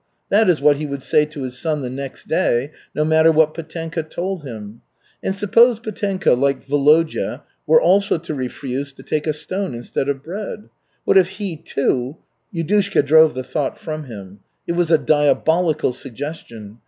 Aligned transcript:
That 0.29 0.49
is 0.49 0.59
what 0.59 0.77
he 0.77 0.87
would 0.87 1.03
say 1.03 1.25
to 1.25 1.43
his 1.43 1.59
son 1.59 1.83
the 1.83 1.89
next 1.91 2.27
day, 2.27 2.71
no 2.95 3.05
matter 3.05 3.31
what 3.31 3.53
Petenka 3.53 4.01
told 4.01 4.41
him. 4.43 4.81
And 5.21 5.35
suppose 5.35 5.79
Petenka, 5.79 6.33
like 6.33 6.65
Volodya, 6.65 7.43
were 7.67 7.79
also 7.79 8.17
to 8.17 8.33
refuse 8.33 8.93
to 8.93 9.03
take 9.03 9.27
a 9.27 9.31
stone 9.31 9.75
instead 9.75 10.09
of 10.09 10.23
bread? 10.23 10.69
What 11.05 11.19
if 11.19 11.29
he, 11.37 11.55
too 11.55 12.17
Yudushka 12.51 13.05
drove 13.05 13.35
the 13.35 13.43
thought 13.43 13.77
from 13.77 14.05
him. 14.05 14.39
It 14.65 14.71
was 14.71 14.89
a 14.89 14.97
diabolical 14.97 15.93
suggestion. 15.93 16.79